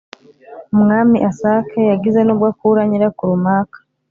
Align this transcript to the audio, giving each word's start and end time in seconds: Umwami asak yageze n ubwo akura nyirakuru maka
Umwami 0.75 1.17
asak 1.29 1.67
yageze 1.91 2.19
n 2.23 2.29
ubwo 2.33 2.45
akura 2.51 2.81
nyirakuru 2.89 3.33
maka 3.45 3.77